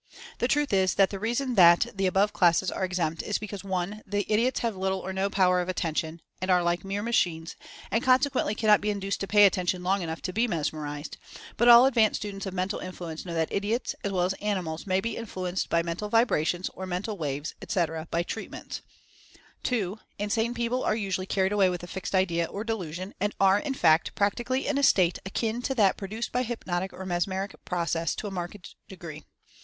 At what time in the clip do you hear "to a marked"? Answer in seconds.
28.15-28.73